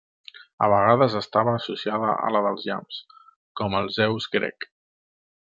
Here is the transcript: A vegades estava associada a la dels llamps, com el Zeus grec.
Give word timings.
A 0.67 0.69
vegades 0.73 1.17
estava 1.19 1.53
associada 1.57 2.15
a 2.29 2.31
la 2.37 2.41
dels 2.47 2.65
llamps, 2.71 2.99
com 3.63 3.79
el 3.83 3.93
Zeus 3.99 4.29
grec. 4.39 4.69